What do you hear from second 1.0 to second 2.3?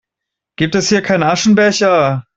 keinen Aschenbecher?